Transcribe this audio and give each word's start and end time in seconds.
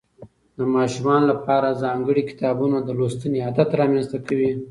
د 0.57 0.59
ماشومانو 0.75 1.25
لپاره 1.33 1.79
ځانګړي 1.83 2.23
کتابونه 2.29 2.77
د 2.81 2.89
لوستنې 2.97 3.39
عادت 3.45 3.69
رامنځته 3.81 4.17
کوي. 4.27 4.51